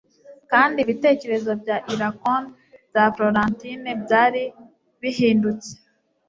[0.51, 2.47] Kandi ibitekerezo bya iracond
[2.89, 4.43] bya Florentine byari
[5.01, 5.71] bihindutse